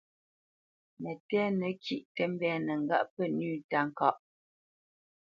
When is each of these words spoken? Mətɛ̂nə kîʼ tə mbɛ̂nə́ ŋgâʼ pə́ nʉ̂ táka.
Mətɛ̂nə 1.01 1.67
kîʼ 1.83 2.03
tə 2.15 2.23
mbɛ̂nə́ 2.31 2.75
ŋgâʼ 2.83 3.05
pə́ 3.13 3.25
nʉ̂ 3.35 3.53
táka. 3.71 4.09